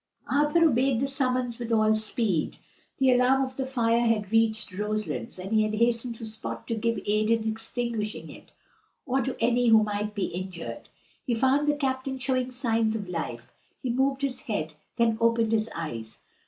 Arthur 0.31 0.65
obeyed 0.67 0.99
the 0.99 1.05
summons 1.05 1.59
with 1.59 1.71
all 1.71 1.93
speed. 1.93 2.57
The 2.97 3.11
alarm 3.13 3.43
of 3.43 3.55
the 3.55 3.67
fire 3.67 3.99
had 4.07 4.31
reached 4.31 4.73
Roselands, 4.73 5.37
and 5.37 5.51
he 5.51 5.61
had 5.61 5.75
hastened 5.75 6.15
to 6.15 6.23
the 6.23 6.25
spot 6.25 6.67
to 6.69 6.75
give 6.75 6.99
aid 7.05 7.29
in 7.29 7.47
extinguishing 7.47 8.31
it, 8.31 8.49
or 9.05 9.21
to 9.21 9.37
any 9.39 9.67
who 9.67 9.83
might 9.83 10.15
be 10.15 10.25
injured. 10.25 10.89
He 11.23 11.35
found 11.35 11.67
the 11.67 11.75
captain 11.75 12.17
showing 12.17 12.49
signs 12.49 12.95
of 12.95 13.09
life; 13.09 13.51
he 13.83 13.91
moved 13.91 14.23
his 14.23 14.41
head, 14.45 14.73
then 14.97 15.19
opened 15.21 15.51
his 15.51 15.69
eyes. 15.75 16.17